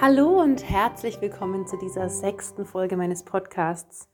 Hallo 0.00 0.40
und 0.40 0.62
herzlich 0.62 1.20
willkommen 1.20 1.66
zu 1.66 1.76
dieser 1.76 2.08
sechsten 2.08 2.64
Folge 2.64 2.96
meines 2.96 3.24
Podcasts. 3.24 4.08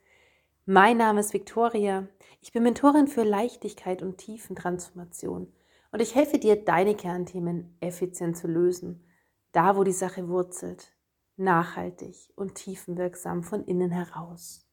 Mein 0.64 0.96
Name 0.96 1.20
ist 1.20 1.34
Viktoria. 1.34 2.08
Ich 2.40 2.52
bin 2.52 2.62
Mentorin 2.62 3.06
für 3.06 3.22
Leichtigkeit 3.22 4.00
und 4.00 4.16
Tiefentransformation 4.16 5.52
und 5.92 6.00
ich 6.00 6.14
helfe 6.14 6.38
dir, 6.38 6.56
deine 6.56 6.94
Kernthemen 6.94 7.76
effizient 7.80 8.38
zu 8.38 8.46
lösen, 8.46 9.04
da 9.52 9.76
wo 9.76 9.84
die 9.84 9.92
Sache 9.92 10.26
wurzelt, 10.30 10.90
nachhaltig 11.36 12.32
und 12.34 12.54
tiefenwirksam 12.54 13.42
von 13.42 13.62
innen 13.66 13.90
heraus. 13.90 14.66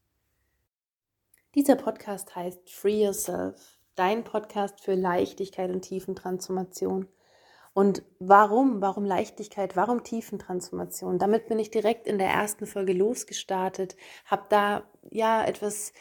Dieser 1.56 1.76
Podcast 1.76 2.38
heißt 2.38 2.70
Free 2.70 3.04
Yourself, 3.04 3.82
dein 3.96 4.24
Podcast 4.24 4.80
für 4.80 4.96
Leichtigkeit 4.96 5.72
und 5.72 5.82
Tiefentransformation. 5.82 7.10
Und 7.74 8.04
warum? 8.20 8.82
Warum 8.82 9.06
Leichtigkeit? 9.06 9.76
Warum 9.76 10.04
Tiefentransformation? 10.04 11.20
Damit 11.20 11.48
bin 11.48 11.58
ich 11.58 11.72
direkt 11.72 12.06
in 12.06 12.18
der 12.18 12.28
ersten 12.28 12.66
Folge 12.66 12.94
losgestartet, 12.94 13.96
habe 14.26 14.44
da 14.50 14.84
ja 15.10 15.46
etwas 15.46 15.94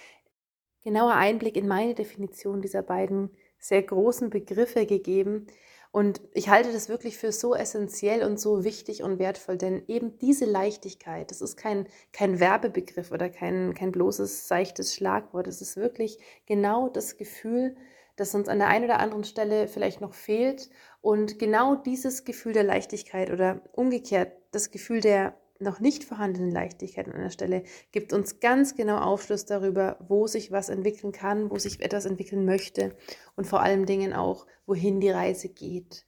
genauer 0.82 1.14
Einblick 1.14 1.56
in 1.56 1.68
meine 1.68 1.94
Definition 1.94 2.60
dieser 2.60 2.82
beiden 2.82 3.30
sehr 3.58 3.82
großen 3.82 4.30
Begriffe 4.30 4.86
gegeben. 4.86 5.46
Und 5.92 6.20
ich 6.34 6.48
halte 6.48 6.72
das 6.72 6.88
wirklich 6.88 7.18
für 7.18 7.32
so 7.32 7.54
essentiell 7.54 8.24
und 8.24 8.38
so 8.38 8.64
wichtig 8.64 9.02
und 9.02 9.18
wertvoll, 9.18 9.56
denn 9.58 9.82
eben 9.88 10.18
diese 10.18 10.44
Leichtigkeit, 10.44 11.30
das 11.30 11.40
ist 11.40 11.56
kein, 11.56 11.88
kein 12.12 12.38
Werbebegriff 12.38 13.10
oder 13.10 13.28
kein, 13.28 13.74
kein 13.74 13.90
bloßes, 13.90 14.46
seichtes 14.46 14.94
Schlagwort, 14.94 15.48
es 15.48 15.60
ist 15.60 15.76
wirklich 15.76 16.18
genau 16.46 16.88
das 16.88 17.16
Gefühl, 17.16 17.76
das 18.20 18.34
uns 18.34 18.48
an 18.48 18.58
der 18.58 18.68
einen 18.68 18.84
oder 18.84 19.00
anderen 19.00 19.24
Stelle 19.24 19.66
vielleicht 19.66 20.02
noch 20.02 20.12
fehlt. 20.12 20.68
Und 21.00 21.38
genau 21.38 21.74
dieses 21.74 22.24
Gefühl 22.24 22.52
der 22.52 22.64
Leichtigkeit 22.64 23.30
oder 23.30 23.62
umgekehrt 23.72 24.32
das 24.50 24.70
Gefühl 24.70 25.00
der 25.00 25.34
noch 25.58 25.80
nicht 25.80 26.04
vorhandenen 26.04 26.50
Leichtigkeit 26.50 27.06
an 27.06 27.14
einer 27.14 27.30
Stelle 27.30 27.64
gibt 27.92 28.12
uns 28.12 28.40
ganz 28.40 28.76
genau 28.76 28.98
Aufschluss 28.98 29.44
darüber, 29.44 29.98
wo 30.06 30.26
sich 30.26 30.52
was 30.52 30.68
entwickeln 30.68 31.12
kann, 31.12 31.50
wo 31.50 31.58
sich 31.58 31.80
etwas 31.80 32.06
entwickeln 32.06 32.44
möchte 32.44 32.96
und 33.36 33.46
vor 33.46 33.60
allen 33.60 33.86
Dingen 33.86 34.12
auch, 34.12 34.46
wohin 34.66 35.00
die 35.00 35.10
Reise 35.10 35.48
geht. 35.48 36.06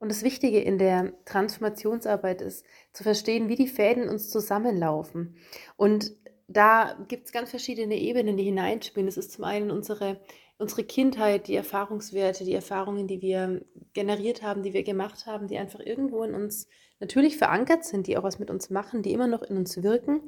Und 0.00 0.10
das 0.10 0.22
Wichtige 0.22 0.60
in 0.60 0.78
der 0.78 1.12
Transformationsarbeit 1.24 2.40
ist, 2.40 2.64
zu 2.92 3.02
verstehen, 3.02 3.48
wie 3.48 3.56
die 3.56 3.68
Fäden 3.68 4.08
uns 4.08 4.30
zusammenlaufen. 4.30 5.36
Und 5.76 6.14
da 6.46 6.96
gibt 7.08 7.26
es 7.26 7.32
ganz 7.32 7.50
verschiedene 7.50 7.96
Ebenen, 7.96 8.36
die 8.36 8.44
hineinspielen. 8.44 9.06
Das 9.06 9.18
ist 9.18 9.32
zum 9.32 9.44
einen 9.44 9.70
unsere 9.70 10.20
unsere 10.58 10.82
Kindheit, 10.84 11.46
die 11.46 11.54
Erfahrungswerte, 11.54 12.44
die 12.44 12.54
Erfahrungen, 12.54 13.06
die 13.06 13.22
wir 13.22 13.64
generiert 13.92 14.42
haben, 14.42 14.62
die 14.62 14.72
wir 14.72 14.82
gemacht 14.82 15.26
haben, 15.26 15.46
die 15.46 15.56
einfach 15.56 15.80
irgendwo 15.80 16.22
in 16.24 16.34
uns 16.34 16.66
natürlich 16.98 17.36
verankert 17.36 17.84
sind, 17.84 18.08
die 18.08 18.18
auch 18.18 18.24
was 18.24 18.40
mit 18.40 18.50
uns 18.50 18.68
machen, 18.68 19.02
die 19.02 19.12
immer 19.12 19.28
noch 19.28 19.42
in 19.42 19.56
uns 19.56 19.82
wirken. 19.82 20.22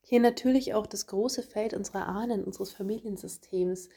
Hier 0.00 0.20
natürlich 0.20 0.74
auch 0.74 0.86
das 0.86 1.06
große 1.06 1.42
Feld 1.42 1.74
unserer 1.74 2.08
Ahnen, 2.08 2.42
unseres 2.42 2.72
Familiensystems, 2.72 3.90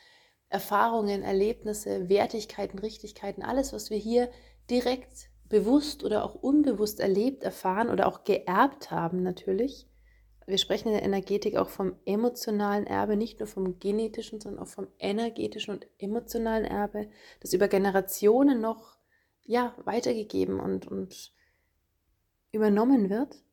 Erfahrungen, 0.50 1.24
Erlebnisse, 1.24 2.10
Wertigkeiten, 2.10 2.80
Richtigkeiten, 2.80 3.42
alles, 3.42 3.74
was 3.74 3.90
wir 3.90 3.98
hier 3.98 4.30
direkt 4.70 5.30
bewusst 5.46 6.04
oder 6.04 6.26
auch 6.26 6.36
unbewusst 6.36 7.00
erlebt, 7.00 7.44
erfahren 7.44 7.90
oder 7.90 8.08
auch 8.08 8.26
geerbt 8.26 8.92
haben 8.92 9.24
natürlich 9.24 9.88
wir 10.48 10.58
sprechen 10.58 10.88
in 10.88 10.94
der 10.94 11.04
Energetik 11.04 11.58
auch 11.58 11.68
vom 11.68 11.96
emotionalen 12.06 12.88
Erbe, 12.88 13.18
nicht 13.18 13.40
nur 13.40 13.48
vom 13.48 13.80
genetischen, 13.80 14.40
sondern 14.40 14.64
auch 14.64 14.70
vom 14.70 14.88
energetischen 14.98 15.74
und 15.74 15.88
emotionalen 16.00 16.64
Erbe, 16.64 17.10
das 17.42 17.52
über 17.52 17.68
Generationen 17.68 18.62
noch 18.62 18.98
ja, 19.44 19.76
weitergegeben 19.84 20.60
und, 20.60 20.88
und 20.88 21.34
übernommen 22.54 23.10
wird. 23.10 23.44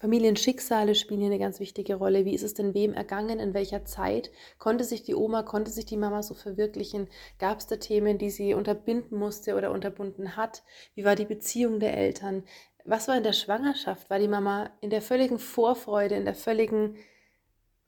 Familienschicksale 0.00 0.94
spielen 0.94 1.20
hier 1.20 1.28
eine 1.28 1.38
ganz 1.38 1.60
wichtige 1.60 1.96
Rolle. 1.96 2.24
Wie 2.24 2.34
ist 2.34 2.42
es 2.42 2.54
denn 2.54 2.72
wem 2.72 2.94
ergangen? 2.94 3.38
In 3.38 3.52
welcher 3.52 3.84
Zeit? 3.84 4.30
Konnte 4.58 4.82
sich 4.84 5.02
die 5.02 5.14
Oma, 5.14 5.42
konnte 5.42 5.70
sich 5.70 5.84
die 5.84 5.98
Mama 5.98 6.22
so 6.22 6.32
verwirklichen? 6.32 7.08
Gab 7.38 7.58
es 7.58 7.66
da 7.66 7.76
Themen, 7.76 8.16
die 8.16 8.30
sie 8.30 8.54
unterbinden 8.54 9.18
musste 9.18 9.56
oder 9.56 9.70
unterbunden 9.70 10.36
hat? 10.36 10.62
Wie 10.94 11.04
war 11.04 11.16
die 11.16 11.26
Beziehung 11.26 11.80
der 11.80 11.98
Eltern? 11.98 12.44
Was 12.90 13.06
war 13.06 13.16
in 13.16 13.22
der 13.22 13.32
Schwangerschaft? 13.32 14.10
War 14.10 14.18
die 14.18 14.28
Mama 14.28 14.70
in 14.80 14.90
der 14.90 15.00
völligen 15.00 15.38
Vorfreude, 15.38 16.16
in 16.16 16.24
der 16.24 16.34
völligen 16.34 16.96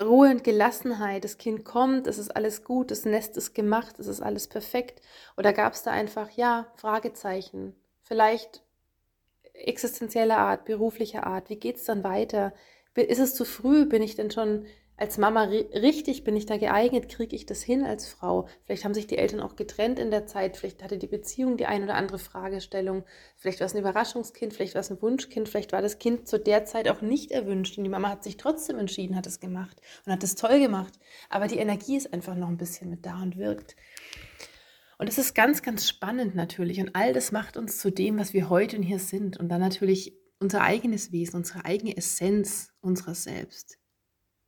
Ruhe 0.01 0.31
und 0.31 0.45
Gelassenheit? 0.45 1.25
Das 1.25 1.39
Kind 1.39 1.65
kommt, 1.65 2.07
es 2.07 2.19
ist 2.19 2.31
alles 2.37 2.63
gut, 2.63 2.93
das 2.93 3.05
Nest 3.05 3.37
ist 3.37 3.53
gemacht, 3.53 3.99
es 3.99 4.07
ist 4.07 4.21
alles 4.21 4.47
perfekt. 4.47 5.03
Oder 5.37 5.53
gab 5.53 5.73
es 5.73 5.83
da 5.83 5.91
einfach, 5.91 6.31
ja, 6.31 6.73
Fragezeichen? 6.77 7.75
Vielleicht 8.03 8.63
existenzieller 9.55 10.39
Art, 10.39 10.65
beruflicher 10.65 11.27
Art. 11.27 11.51
Wie 11.51 11.57
geht 11.57 11.77
es 11.77 11.85
dann 11.85 12.05
weiter? 12.05 12.55
Ist 12.95 13.19
es 13.19 13.35
zu 13.35 13.45
früh? 13.45 13.87
Bin 13.87 14.03
ich 14.03 14.15
denn 14.15 14.31
schon 14.31 14.67
als 15.03 15.19
Mama 15.19 15.43
richtig, 15.43 16.23
bin 16.23 16.37
ich 16.37 16.47
da 16.47 16.59
geeignet, 16.59 17.09
kriege 17.09 17.35
ich 17.35 17.45
das 17.45 17.61
hin 17.61 17.85
als 17.85 18.07
Frau? 18.07 18.47
Vielleicht 18.65 18.85
haben 18.85 18.95
sich 18.95 19.09
die 19.09 19.19
Eltern 19.19 19.41
auch 19.41 19.57
getrennt 19.57 19.99
in 19.99 20.13
der 20.13 20.27
Zeit, 20.27 20.57
vielleicht 20.57 20.85
hatte 20.85 20.97
die 20.97 21.09
Beziehung 21.09 21.57
die 21.57 21.67
ein 21.67 21.83
oder 21.83 21.97
andere 21.97 22.21
Fragestellung, 22.21 23.03
vielleicht 23.37 23.59
war 23.59 23.67
es 23.67 23.75
ein 23.75 23.81
Überraschungskind, 23.81 24.55
vielleicht 24.55 24.77
war 24.77 24.81
es 24.81 24.93
ein 24.93 25.03
Wunschkind, 25.03 25.49
vielleicht 25.49 25.73
war 25.73 25.83
das 25.83 25.99
Kind 25.99 26.29
zu 26.29 26.39
der 26.39 26.67
Zeit 26.67 26.89
auch 26.89 27.01
nicht 27.01 27.33
erwünscht 27.33 27.79
und 27.79 27.83
die 27.83 27.91
Mama 27.91 28.11
hat 28.11 28.23
sich 28.23 28.37
trotzdem 28.37 28.79
entschieden, 28.79 29.17
hat 29.17 29.27
es 29.27 29.41
gemacht 29.41 29.77
und 30.07 30.13
hat 30.13 30.23
es 30.23 30.37
toll 30.37 30.61
gemacht. 30.61 30.93
Aber 31.31 31.49
die 31.49 31.59
Energie 31.59 31.97
ist 31.97 32.13
einfach 32.13 32.37
noch 32.37 32.49
ein 32.49 32.57
bisschen 32.57 32.89
mit 32.89 33.05
da 33.05 33.21
und 33.21 33.37
wirkt. 33.37 33.75
Und 34.99 35.09
das 35.09 35.19
ist 35.19 35.35
ganz, 35.35 35.63
ganz 35.63 35.89
spannend 35.89 36.37
natürlich. 36.37 36.79
Und 36.79 36.95
all 36.95 37.13
das 37.13 37.33
macht 37.33 37.57
uns 37.57 37.79
zu 37.79 37.91
dem, 37.91 38.21
was 38.21 38.35
wir 38.35 38.49
heute 38.49 38.77
und 38.77 38.85
hier 38.85 39.01
sind. 39.01 39.37
Und 39.37 39.49
dann 39.49 39.61
natürlich 39.61 40.17
unser 40.39 40.61
eigenes 40.61 41.11
Wesen, 41.11 41.39
unsere 41.39 41.65
eigene 41.65 41.97
Essenz 41.97 42.73
unserer 42.81 43.17
selbst. 43.17 43.82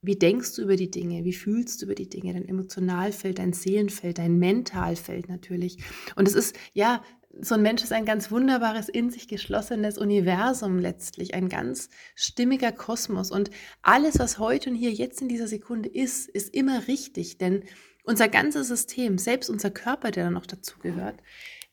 Wie 0.05 0.17
denkst 0.17 0.55
du 0.55 0.63
über 0.63 0.77
die 0.77 0.91
Dinge? 0.91 1.25
Wie 1.25 1.33
fühlst 1.33 1.81
du 1.81 1.87
über 1.87 1.95
die 1.95 2.09
Dinge? 2.09 2.35
Dein 2.35 2.47
Emotionalfeld, 2.47 3.39
dein 3.39 3.53
Seelenfeld, 3.53 4.19
dein 4.19 4.39
Mentalfeld 4.39 5.29
natürlich. 5.29 5.79
Und 6.15 6.29
es 6.29 6.35
ist, 6.35 6.57
ja, 6.75 7.03
so 7.41 7.55
ein 7.55 7.63
Mensch 7.63 7.83
ist 7.83 7.93
ein 7.93 8.05
ganz 8.05 8.31
wunderbares, 8.31 8.89
in 8.89 9.11
sich 9.11 9.29
geschlossenes 9.29 9.99
Universum 9.99 10.79
letztlich, 10.79 11.35
ein 11.35 11.49
ganz 11.49 11.89
stimmiger 12.15 12.71
Kosmos. 12.71 13.31
Und 13.31 13.51
alles, 13.83 14.19
was 14.19 14.39
heute 14.39 14.71
und 14.71 14.77
hier 14.77 14.93
jetzt 14.93 15.23
in 15.23 15.29
dieser 15.29 15.49
Sekunde 15.49 15.89
ist, 15.89 16.29
ist 16.29 16.55
immer 16.55 16.87
richtig. 16.87 17.39
Denn 17.39 17.65
unser 18.05 18.29
ganzes 18.29 18.69
System, 18.69 19.19
selbst 19.19 19.49
unser 19.49 19.71
Körper, 19.71 20.11
der 20.11 20.25
da 20.25 20.31
noch 20.31 20.47
dazugehört, 20.47 21.23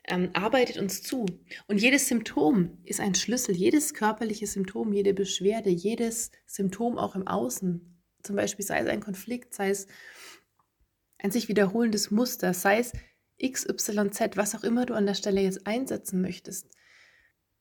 ähm, 0.08 0.30
arbeitet 0.34 0.78
uns 0.78 1.04
zu. 1.04 1.26
Und 1.68 1.80
jedes 1.80 2.08
Symptom 2.08 2.78
ist 2.86 3.00
ein 3.00 3.14
Schlüssel. 3.14 3.56
Jedes 3.56 3.94
körperliche 3.94 4.48
Symptom, 4.48 4.94
jede 4.94 5.14
Beschwerde, 5.14 5.70
jedes 5.70 6.32
Symptom 6.48 6.98
auch 6.98 7.16
im 7.16 7.28
Außen 7.28 8.01
zum 8.24 8.36
Beispiel 8.36 8.66
sei 8.66 8.80
es 8.80 8.88
ein 8.88 9.02
Konflikt, 9.02 9.54
sei 9.54 9.70
es 9.70 9.88
ein 11.18 11.32
sich 11.32 11.48
wiederholendes 11.48 12.12
Muster, 12.12 12.54
sei 12.54 12.80
es 12.80 12.94
XYZ, 13.42 14.36
was 14.36 14.56
auch 14.56 14.64
immer 14.64 14.86
du 14.86 14.94
an 14.94 15.06
der 15.06 15.16
Stelle 15.16 15.42
jetzt 15.42 15.66
einsetzen 15.68 16.22
möchtest. 16.22 16.68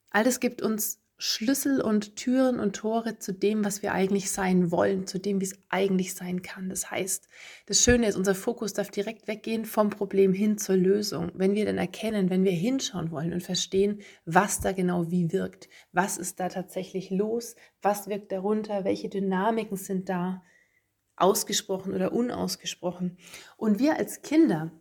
All 0.09 0.23
das 0.23 0.39
gibt 0.39 0.61
uns 0.61 1.01
Schlüssel 1.23 1.81
und 1.81 2.15
Türen 2.15 2.59
und 2.59 2.75
Tore 2.75 3.19
zu 3.19 3.31
dem, 3.31 3.63
was 3.63 3.83
wir 3.83 3.93
eigentlich 3.93 4.31
sein 4.31 4.71
wollen, 4.71 5.05
zu 5.05 5.19
dem, 5.19 5.39
wie 5.39 5.45
es 5.45 5.59
eigentlich 5.69 6.15
sein 6.15 6.41
kann. 6.41 6.67
Das 6.67 6.89
heißt, 6.89 7.27
das 7.67 7.83
Schöne 7.83 8.07
ist, 8.07 8.15
unser 8.15 8.33
Fokus 8.33 8.73
darf 8.73 8.89
direkt 8.89 9.27
weggehen 9.27 9.65
vom 9.65 9.91
Problem 9.91 10.33
hin 10.33 10.57
zur 10.57 10.77
Lösung. 10.77 11.31
Wenn 11.35 11.53
wir 11.53 11.65
dann 11.65 11.77
erkennen, 11.77 12.31
wenn 12.31 12.43
wir 12.43 12.51
hinschauen 12.51 13.11
wollen 13.11 13.33
und 13.33 13.43
verstehen, 13.43 14.01
was 14.25 14.61
da 14.61 14.71
genau 14.71 15.11
wie 15.11 15.31
wirkt, 15.31 15.69
was 15.91 16.17
ist 16.17 16.39
da 16.39 16.49
tatsächlich 16.49 17.11
los, 17.11 17.55
was 17.83 18.07
wirkt 18.07 18.31
darunter, 18.31 18.83
welche 18.83 19.07
Dynamiken 19.07 19.77
sind 19.77 20.09
da, 20.09 20.41
ausgesprochen 21.21 21.93
oder 21.93 22.11
unausgesprochen. 22.13 23.17
Und 23.57 23.79
wir 23.79 23.97
als 23.97 24.21
Kinder 24.21 24.71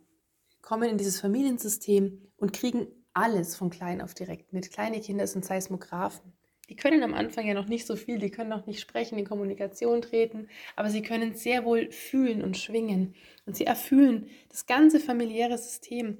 kommen 0.63 0.89
in 0.89 0.99
dieses 0.99 1.21
Familiensystem 1.21 2.31
und 2.37 2.53
kriegen 2.53 2.87
alles 3.13 3.57
von 3.57 3.71
klein 3.71 4.01
auf 4.01 4.15
direkt 4.15 4.53
mit. 4.53 4.71
Kleine 4.73 5.01
Kinder 5.01 5.27
sind 5.27 5.45
Seismographen. 5.45 6.33
Die 6.69 6.77
können 6.77 7.03
am 7.03 7.15
Anfang 7.15 7.49
ja 7.49 7.55
noch 7.55 7.67
nicht 7.67 7.85
so 7.85 7.97
viel, 7.97 8.19
die 8.19 8.31
können 8.31 8.51
noch 8.51 8.67
nicht 8.67 8.81
sprechen, 8.81 9.19
in 9.19 9.27
Kommunikation 9.27 10.03
treten, 10.03 10.49
aber 10.77 10.89
sie 10.89 11.03
können 11.03 11.35
sehr 11.35 11.65
wohl 11.65 11.91
fühlen 11.91 12.45
und 12.45 12.57
schwingen. 12.57 13.15
Und 13.45 13.57
sie 13.57 13.67
erfüllen 13.67 14.29
das 14.49 14.67
ganze 14.67 15.01
familiäre 15.01 15.59
System, 15.59 16.19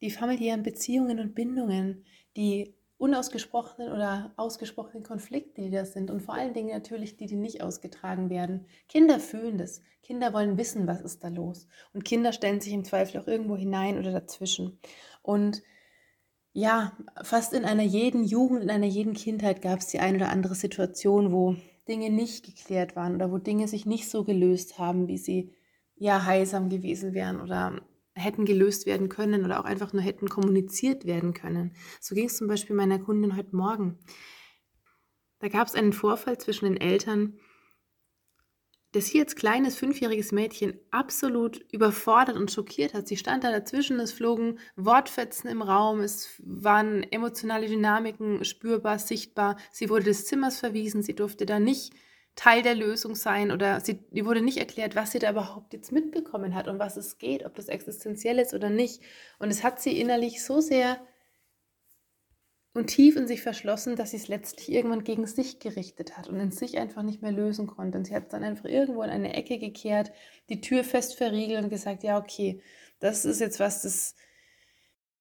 die 0.00 0.10
familiären 0.10 0.64
Beziehungen 0.64 1.20
und 1.20 1.36
Bindungen, 1.36 2.04
die 2.36 2.74
unausgesprochenen 2.98 3.92
oder 3.92 4.32
ausgesprochenen 4.36 5.04
Konflikte, 5.04 5.62
die 5.62 5.70
das 5.70 5.92
sind 5.92 6.10
und 6.10 6.20
vor 6.20 6.34
allen 6.34 6.52
Dingen 6.52 6.70
natürlich 6.70 7.16
die, 7.16 7.26
die 7.26 7.36
nicht 7.36 7.62
ausgetragen 7.62 8.28
werden. 8.28 8.66
Kinder 8.88 9.20
fühlen 9.20 9.56
das. 9.56 9.82
Kinder 10.02 10.32
wollen 10.32 10.58
wissen, 10.58 10.86
was 10.86 11.00
ist 11.00 11.22
da 11.22 11.28
los. 11.28 11.68
Und 11.94 12.04
Kinder 12.04 12.32
stellen 12.32 12.60
sich 12.60 12.72
im 12.72 12.84
Zweifel 12.84 13.20
auch 13.20 13.28
irgendwo 13.28 13.56
hinein 13.56 13.98
oder 13.98 14.10
dazwischen. 14.10 14.80
Und 15.22 15.62
ja, 16.52 16.96
fast 17.22 17.52
in 17.52 17.64
einer 17.64 17.84
jeden 17.84 18.24
Jugend, 18.24 18.64
in 18.64 18.70
einer 18.70 18.86
jeden 18.86 19.14
Kindheit 19.14 19.62
gab 19.62 19.78
es 19.78 19.86
die 19.86 20.00
eine 20.00 20.16
oder 20.16 20.30
andere 20.30 20.56
Situation, 20.56 21.30
wo 21.30 21.54
Dinge 21.86 22.10
nicht 22.10 22.44
geklärt 22.44 22.96
waren 22.96 23.14
oder 23.14 23.30
wo 23.30 23.38
Dinge 23.38 23.68
sich 23.68 23.86
nicht 23.86 24.10
so 24.10 24.24
gelöst 24.24 24.78
haben, 24.78 25.06
wie 25.06 25.18
sie 25.18 25.52
ja 25.94 26.24
heilsam 26.24 26.68
gewesen 26.68 27.14
wären 27.14 27.40
oder 27.40 27.80
hätten 28.18 28.44
gelöst 28.44 28.86
werden 28.86 29.08
können 29.08 29.44
oder 29.44 29.60
auch 29.60 29.64
einfach 29.64 29.92
nur 29.92 30.02
hätten 30.02 30.28
kommuniziert 30.28 31.04
werden 31.04 31.34
können. 31.34 31.74
So 32.00 32.14
ging 32.14 32.26
es 32.26 32.36
zum 32.36 32.48
Beispiel 32.48 32.76
meiner 32.76 32.98
Kundin 32.98 33.36
heute 33.36 33.56
Morgen. 33.56 33.98
Da 35.40 35.48
gab 35.48 35.68
es 35.68 35.74
einen 35.74 35.92
Vorfall 35.92 36.38
zwischen 36.38 36.64
den 36.64 36.76
Eltern, 36.76 37.38
der 38.94 39.02
sie 39.02 39.20
als 39.20 39.36
kleines 39.36 39.76
fünfjähriges 39.76 40.32
Mädchen 40.32 40.78
absolut 40.90 41.58
überfordert 41.72 42.36
und 42.36 42.50
schockiert 42.50 42.94
hat. 42.94 43.06
Sie 43.06 43.16
stand 43.18 43.44
da 43.44 43.52
dazwischen, 43.52 44.00
es 44.00 44.12
flogen 44.12 44.58
Wortfetzen 44.76 45.50
im 45.50 45.60
Raum, 45.60 46.00
es 46.00 46.40
waren 46.42 47.02
emotionale 47.02 47.68
Dynamiken 47.68 48.44
spürbar, 48.44 48.98
sichtbar. 48.98 49.58
Sie 49.70 49.90
wurde 49.90 50.04
des 50.04 50.24
Zimmers 50.24 50.58
verwiesen, 50.58 51.02
sie 51.02 51.14
durfte 51.14 51.44
da 51.44 51.60
nicht 51.60 51.92
Teil 52.38 52.62
der 52.62 52.76
Lösung 52.76 53.16
sein 53.16 53.50
oder 53.50 53.80
sie, 53.80 53.98
ihr 54.12 54.24
wurde 54.24 54.42
nicht 54.42 54.58
erklärt, 54.58 54.94
was 54.94 55.10
sie 55.10 55.18
da 55.18 55.32
überhaupt 55.32 55.72
jetzt 55.72 55.90
mitbekommen 55.90 56.54
hat 56.54 56.68
und 56.68 56.78
was 56.78 56.96
es 56.96 57.18
geht, 57.18 57.44
ob 57.44 57.56
das 57.56 57.66
existenziell 57.66 58.38
ist 58.38 58.54
oder 58.54 58.70
nicht. 58.70 59.02
Und 59.40 59.50
es 59.50 59.64
hat 59.64 59.82
sie 59.82 60.00
innerlich 60.00 60.44
so 60.44 60.60
sehr 60.60 61.00
und 62.74 62.86
tief 62.86 63.16
in 63.16 63.26
sich 63.26 63.42
verschlossen, 63.42 63.96
dass 63.96 64.12
sie 64.12 64.18
es 64.18 64.28
letztlich 64.28 64.70
irgendwann 64.70 65.02
gegen 65.02 65.26
sich 65.26 65.58
gerichtet 65.58 66.16
hat 66.16 66.28
und 66.28 66.38
in 66.38 66.52
sich 66.52 66.78
einfach 66.78 67.02
nicht 67.02 67.22
mehr 67.22 67.32
lösen 67.32 67.66
konnte. 67.66 67.98
Und 67.98 68.04
sie 68.04 68.14
hat 68.14 68.26
es 68.26 68.28
dann 68.28 68.44
einfach 68.44 68.66
irgendwo 68.66 69.02
in 69.02 69.10
eine 69.10 69.34
Ecke 69.34 69.58
gekehrt, 69.58 70.12
die 70.48 70.60
Tür 70.60 70.84
fest 70.84 71.16
verriegelt 71.16 71.64
und 71.64 71.70
gesagt, 71.70 72.04
ja, 72.04 72.18
okay, 72.18 72.62
das 73.00 73.24
ist 73.24 73.40
jetzt 73.40 73.58
was, 73.58 73.82
das, 73.82 74.14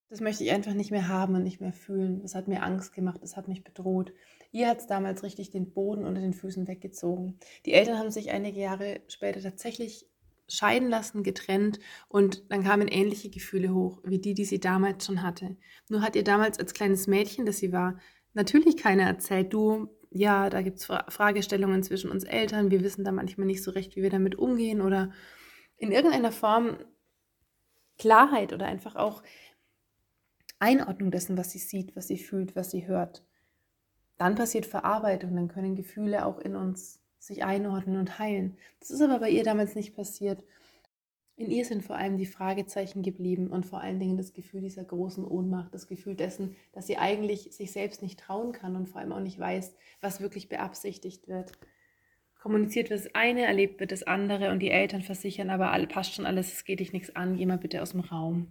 das 0.10 0.22
möchte 0.22 0.44
ich 0.44 0.52
einfach 0.52 0.76
nicht 0.76 0.92
mehr 0.92 1.08
haben 1.08 1.34
und 1.34 1.44
nicht 1.44 1.62
mehr 1.62 1.74
fühlen. 1.74 2.22
Das 2.22 2.36
hat 2.36 2.48
mir 2.48 2.62
Angst 2.62 2.94
gemacht, 2.94 3.24
das 3.24 3.36
hat 3.36 3.48
mich 3.48 3.64
bedroht. 3.64 4.14
Ihr 4.52 4.68
hat 4.68 4.80
es 4.80 4.88
damals 4.88 5.24
richtig 5.24 5.52
den 5.52 5.72
Boden 5.72 6.06
unter 6.06 6.22
den 6.22 6.34
Füßen 6.34 6.68
weggezogen. 6.68 7.40
Die 7.66 7.74
Eltern 7.74 7.98
haben 7.98 8.12
sich 8.12 8.32
einige 8.32 8.60
Jahre 8.60 9.02
später 9.08 9.42
tatsächlich 9.42 10.08
scheiden 10.50 10.90
lassen, 10.90 11.24
getrennt 11.24 11.80
und 12.08 12.50
dann 12.52 12.64
kamen 12.64 12.88
ähnliche 12.88 13.30
Gefühle 13.30 13.74
hoch, 13.74 14.00
wie 14.04 14.20
die, 14.20 14.34
die 14.34 14.46
sie 14.46 14.60
damals 14.60 15.06
schon 15.06 15.22
hatte. 15.22 15.58
Nur 15.90 16.02
hat 16.02 16.16
ihr 16.16 16.24
damals 16.24 16.58
als 16.58 16.74
kleines 16.74 17.08
Mädchen, 17.08 17.46
das 17.46 17.58
sie 17.58 17.74
war, 17.74 18.00
natürlich 18.34 18.78
keiner 18.78 19.04
erzählt, 19.04 19.52
du, 19.52 19.90
ja, 20.10 20.50
da 20.50 20.62
gibt 20.62 20.80
es 20.80 20.86
Fragestellungen 20.86 21.84
zwischen 21.84 22.10
uns 22.10 22.24
Eltern, 22.24 22.72
wir 22.72 22.82
wissen 22.82 23.04
da 23.04 23.12
manchmal 23.12 23.48
nicht 23.48 23.62
so 23.62 23.72
recht, 23.72 23.96
wie 23.96 24.04
wir 24.04 24.10
damit 24.10 24.36
umgehen 24.36 24.82
oder 24.82 25.12
in 25.78 25.92
irgendeiner 25.92 26.32
Form 26.32 26.78
Klarheit 27.98 28.54
oder 28.54 28.68
einfach 28.68 28.96
auch 28.96 29.24
Einordnung 30.60 31.12
dessen, 31.12 31.38
was 31.38 31.52
sie 31.52 31.60
sieht, 31.60 31.96
was 31.96 32.08
sie 32.08 32.18
fühlt, 32.18 32.56
was 32.56 32.72
sie 32.72 32.88
hört. 32.88 33.24
Dann 34.18 34.36
passiert 34.36 34.66
Verarbeitung, 34.66 35.36
dann 35.36 35.48
können 35.48 35.76
Gefühle 35.76 36.26
auch 36.26 36.40
in 36.40 36.56
uns 36.56 37.00
sich 37.20 37.44
einordnen 37.44 37.98
und 37.98 38.20
heilen. 38.20 38.58
Das 38.80 38.90
ist 38.90 39.02
aber 39.02 39.20
bei 39.20 39.30
ihr 39.30 39.44
damals 39.44 39.76
nicht 39.76 39.96
passiert. 39.96 40.44
In 41.36 41.52
ihr 41.52 41.66
sind 41.66 41.84
vor 41.84 41.96
allem 41.96 42.18
die 42.18 42.26
Fragezeichen 42.26 43.04
geblieben 43.04 43.48
und 43.48 43.66
vor 43.66 43.82
allen 43.82 44.00
Dingen 44.00 44.18
das 44.18 44.34
Gefühl 44.34 44.62
dieser 44.62 44.84
großen 44.84 45.24
Ohnmacht, 45.24 45.72
das 45.72 45.88
Gefühl 45.88 46.16
dessen, 46.16 46.56
dass 46.72 46.88
sie 46.88 46.98
eigentlich 46.98 47.54
sich 47.54 47.72
selbst 47.72 48.02
nicht 48.02 48.20
trauen 48.20 48.54
kann 48.54 48.76
und 48.76 48.90
vor 48.90 49.02
allem 49.02 49.12
auch 49.12 49.20
nicht 49.20 49.38
weiß, 49.38 49.76
was 50.02 50.20
wirklich 50.20 50.50
beabsichtigt 50.50 51.28
wird. 51.28 51.52
Kommuniziert 52.42 52.90
wird 52.90 53.02
das 53.02 53.14
eine, 53.14 53.44
erlebt 53.44 53.80
wird 53.80 53.92
das 53.92 54.02
andere 54.04 54.52
und 54.52 54.60
die 54.60 54.72
Eltern 54.72 55.04
versichern 55.04 55.52
aber, 55.52 55.72
alle, 55.72 55.86
passt 55.86 56.16
schon 56.16 56.26
alles, 56.26 56.54
es 56.54 56.64
geht 56.64 56.80
dich 56.80 56.92
nichts 56.92 57.16
an, 57.16 57.38
geh 57.38 57.46
mal 57.46 57.58
bitte 57.60 57.84
aus 57.84 57.92
dem 57.92 58.00
Raum. 58.00 58.48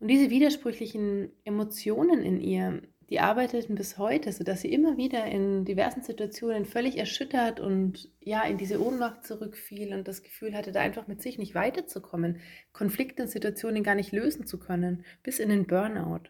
Und 0.00 0.08
diese 0.08 0.30
widersprüchlichen 0.30 1.30
Emotionen 1.44 2.22
in 2.22 2.40
ihr, 2.40 2.82
die 3.10 3.20
arbeiteten 3.20 3.74
bis 3.74 3.96
heute, 3.96 4.32
sodass 4.32 4.60
sie 4.60 4.72
immer 4.72 4.98
wieder 4.98 5.24
in 5.24 5.64
diversen 5.64 6.02
Situationen 6.02 6.66
völlig 6.66 6.98
erschüttert 6.98 7.58
und 7.58 8.10
ja, 8.20 8.42
in 8.42 8.58
diese 8.58 8.84
Ohnmacht 8.84 9.24
zurückfiel 9.24 9.94
und 9.94 10.06
das 10.06 10.22
Gefühl 10.22 10.54
hatte, 10.54 10.72
da 10.72 10.80
einfach 10.80 11.08
mit 11.08 11.22
sich 11.22 11.38
nicht 11.38 11.54
weiterzukommen, 11.54 12.40
Konflikte 12.72 13.22
und 13.22 13.28
Situationen 13.28 13.82
gar 13.82 13.94
nicht 13.94 14.12
lösen 14.12 14.46
zu 14.46 14.58
können, 14.58 15.04
bis 15.22 15.38
in 15.38 15.48
den 15.48 15.66
Burnout. 15.66 16.28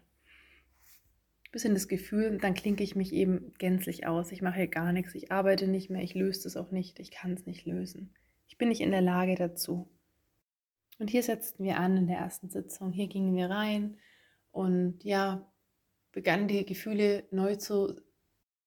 Bis 1.51 1.65
in 1.65 1.75
das 1.75 1.89
Gefühl, 1.89 2.39
dann 2.39 2.55
klinke 2.55 2.85
ich 2.85 2.95
mich 2.95 3.13
eben 3.13 3.55
gänzlich 3.59 4.07
aus, 4.07 4.31
ich 4.31 4.43
mache 4.43 4.59
hier 4.59 4.69
gar 4.69 4.93
nichts, 4.93 5.15
ich 5.15 5.33
arbeite 5.33 5.67
nicht 5.67 5.91
mehr, 5.91 6.03
ich 6.03 6.15
löse 6.15 6.47
es 6.47 6.57
auch 6.57 6.71
nicht, 6.71 7.01
ich 7.01 7.11
kann 7.11 7.33
es 7.33 7.47
nicht 7.47 7.67
lösen. 7.67 8.15
Ich 8.47 8.57
bin 8.57 8.69
nicht 8.69 8.83
in 8.83 8.93
der 8.93 9.01
Lage 9.03 9.35
dazu. 9.35 9.89
Und 11.01 11.11
hier 11.11 11.23
setzten 11.23 11.65
wir 11.65 11.79
an 11.79 11.97
in 11.97 12.07
der 12.07 12.19
ersten 12.19 12.51
Sitzung, 12.51 12.93
hier 12.93 13.09
gingen 13.09 13.35
wir 13.35 13.51
rein 13.51 13.97
und 14.53 15.03
ja, 15.03 15.48
begann 16.19 16.49
die 16.49 16.67
Gefühle 16.67 17.29
neu 17.31 17.55
zu 17.55 17.95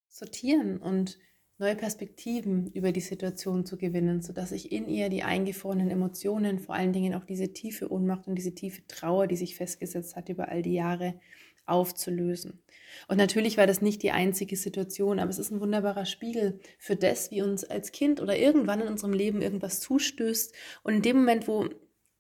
sortieren 0.08 0.78
und 0.78 1.20
neue 1.58 1.76
Perspektiven 1.76 2.72
über 2.72 2.94
die 2.94 3.02
Situation 3.02 3.66
zu 3.66 3.78
gewinnen, 3.78 4.22
sodass 4.22 4.54
ich 4.54 4.72
in 4.72 4.88
ihr 4.88 5.10
die 5.10 5.24
eingefrorenen 5.24 5.90
Emotionen, 5.90 6.60
vor 6.60 6.76
allen 6.76 6.94
Dingen 6.94 7.14
auch 7.14 7.26
diese 7.26 7.52
tiefe 7.52 7.92
Ohnmacht 7.92 8.30
und 8.30 8.36
diese 8.36 8.56
tiefe 8.56 8.88
Trauer, 8.88 9.28
die 9.28 9.36
sich 9.36 9.58
festgesetzt 9.58 10.16
hat 10.16 10.30
über 10.30 10.48
all 10.48 10.62
die 10.62 10.76
Jahre, 10.76 11.20
aufzulösen. 11.66 12.64
Und 13.10 13.18
natürlich 13.18 13.58
war 13.58 13.68
das 13.68 13.82
nicht 13.82 14.02
die 14.02 14.12
einzige 14.12 14.56
Situation, 14.56 15.20
aber 15.20 15.30
es 15.30 15.38
ist 15.38 15.52
ein 15.52 15.60
wunderbarer 15.60 16.06
Spiegel 16.06 16.62
für 16.80 16.96
das, 16.96 17.32
wie 17.32 17.42
uns 17.42 17.66
als 17.66 17.92
Kind 17.92 18.22
oder 18.22 18.38
irgendwann 18.38 18.80
in 18.80 18.88
unserem 18.88 19.12
Leben 19.12 19.42
irgendwas 19.42 19.82
zustößt. 19.82 20.56
Und 20.84 20.94
in 20.94 21.02
dem 21.02 21.18
Moment, 21.18 21.50
wo 21.50 21.68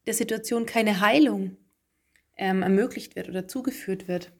der 0.07 0.13
Situation 0.13 0.65
keine 0.65 0.99
Heilung 0.99 1.55
ähm, 2.35 2.63
ermöglicht 2.63 3.15
wird 3.15 3.29
oder 3.29 3.47
zugeführt 3.47 4.09
wird, 4.09 4.33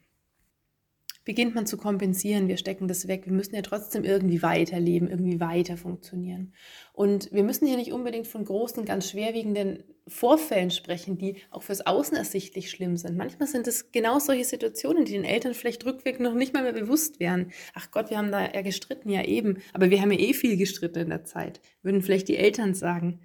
beginnt 1.23 1.53
man 1.53 1.65
zu 1.65 1.77
kompensieren, 1.77 2.47
wir 2.47 2.57
stecken 2.57 2.87
das 2.87 3.07
weg, 3.07 3.25
wir 3.25 3.33
müssen 3.33 3.55
ja 3.55 3.61
trotzdem 3.61 4.03
irgendwie 4.03 4.41
weiterleben, 4.41 5.07
irgendwie 5.07 5.39
weiter 5.39 5.77
funktionieren. 5.77 6.53
Und 6.93 7.31
wir 7.31 7.43
müssen 7.43 7.67
hier 7.67 7.77
nicht 7.77 7.93
unbedingt 7.93 8.27
von 8.27 8.43
großen, 8.43 8.85
ganz 8.85 9.09
schwerwiegenden 9.09 9.83
Vorfällen 10.07 10.71
sprechen, 10.71 11.17
die 11.17 11.37
auch 11.51 11.61
fürs 11.61 11.85
Außen 11.85 12.17
ersichtlich 12.17 12.71
schlimm 12.71 12.97
sind. 12.97 13.17
Manchmal 13.17 13.47
sind 13.47 13.67
es 13.67 13.91
genau 13.91 14.17
solche 14.17 14.45
Situationen, 14.45 15.05
die 15.05 15.13
den 15.13 15.23
Eltern 15.23 15.53
vielleicht 15.53 15.85
rückwirkend 15.85 16.23
noch 16.23 16.33
nicht 16.33 16.53
mal 16.53 16.63
mehr 16.63 16.73
bewusst 16.73 17.19
wären. 17.19 17.51
Ach 17.75 17.91
Gott, 17.91 18.09
wir 18.09 18.17
haben 18.17 18.31
da 18.31 18.51
ja 18.51 18.61
gestritten, 18.61 19.09
ja 19.09 19.23
eben, 19.23 19.61
aber 19.73 19.91
wir 19.91 20.01
haben 20.01 20.11
ja 20.11 20.19
eh 20.19 20.33
viel 20.33 20.57
gestritten 20.57 20.99
in 20.99 21.09
der 21.09 21.23
Zeit, 21.23 21.61
würden 21.83 22.01
vielleicht 22.01 22.27
die 22.29 22.37
Eltern 22.37 22.73
sagen. 22.73 23.19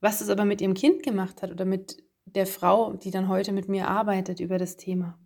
Was 0.00 0.20
es 0.20 0.28
aber 0.28 0.44
mit 0.44 0.60
ihrem 0.60 0.74
Kind 0.74 1.02
gemacht 1.02 1.42
hat 1.42 1.50
oder 1.50 1.64
mit 1.64 2.02
der 2.26 2.46
Frau, 2.46 2.92
die 2.94 3.10
dann 3.10 3.28
heute 3.28 3.52
mit 3.52 3.68
mir 3.68 3.88
arbeitet 3.88 4.40
über 4.40 4.58
das 4.58 4.76
Thema. 4.76 5.18